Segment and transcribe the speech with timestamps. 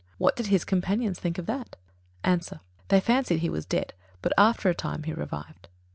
[0.17, 1.75] What did his companions think of that?
[2.23, 2.41] A.
[2.87, 3.93] They fancied he was dead;
[4.23, 5.67] but after a time he revived.